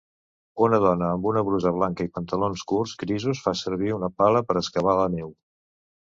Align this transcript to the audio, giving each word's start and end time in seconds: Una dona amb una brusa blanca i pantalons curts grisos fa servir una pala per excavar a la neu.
Una 0.67 0.77
dona 0.83 1.09
amb 1.17 1.27
una 1.31 1.43
brusa 1.49 1.73
blanca 1.75 2.07
i 2.07 2.11
pantalons 2.15 2.65
curts 2.73 2.95
grisos 3.05 3.43
fa 3.45 3.55
servir 3.61 3.93
una 3.99 4.11
pala 4.25 4.43
per 4.51 4.59
excavar 4.65 4.97
a 4.97 5.03
la 5.03 5.07
neu. 5.21 5.33